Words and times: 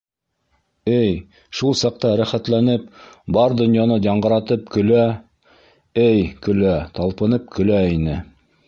Эй, 0.93 1.11
шул 1.59 1.75
саҡта 1.81 2.13
рәхәтләнеп, 2.21 2.87
бар 3.37 3.57
донъяны 3.61 4.01
яңғыратып 4.09 4.67
көлә, 4.79 5.07
эй, 6.09 6.27
көлә, 6.49 6.77
талпынып 6.99 7.49
көлә 7.59 7.87
ине. 8.01 8.23